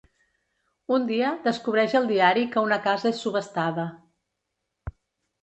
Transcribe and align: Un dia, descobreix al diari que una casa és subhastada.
Un 0.95 1.03
dia, 1.11 1.33
descobreix 1.47 1.93
al 1.99 2.07
diari 2.13 2.47
que 2.57 2.65
una 2.71 2.81
casa 2.87 3.09
és 3.11 3.21
subhastada. 3.27 3.87